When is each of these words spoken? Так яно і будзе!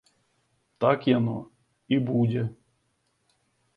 Так 0.85 0.99
яно 1.17 1.37
і 1.97 2.03
будзе! 2.11 2.43